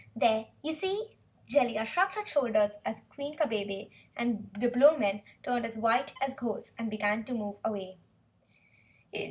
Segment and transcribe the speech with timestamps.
[0.15, 0.47] "There!
[0.63, 1.09] You see?"
[1.47, 6.89] Jellia shrugged her shoulders as Queen Kabebe and the Blowmen turned white as ghosts and
[6.89, 7.99] began to move away.